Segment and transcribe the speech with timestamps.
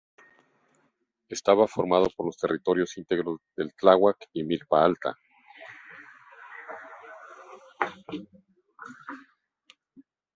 [1.29, 5.15] Estaba formado por los territorios íntegros del Tláhuac y Milpa Alta.